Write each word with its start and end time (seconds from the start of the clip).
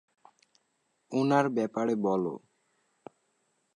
ওনার 1.11 1.45
ব্যাপারে 1.49 1.93
বলো। 2.03 2.33